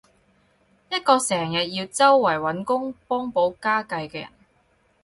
[0.89, 4.29] 一個成日要周圍搵工幫補家計嘅人